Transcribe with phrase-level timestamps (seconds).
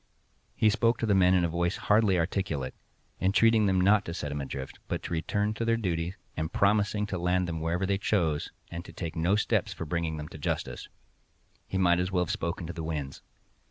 [0.55, 2.73] He spoke to the men in a voice hardly articulate,
[3.21, 7.05] entreated them not to set him adrift, but to return to their duty, and promising
[7.05, 10.39] to land them wherever they chose, and to take no steps for bringing them to
[10.39, 10.89] justice.
[11.67, 13.21] He might as well have spoken to the winds.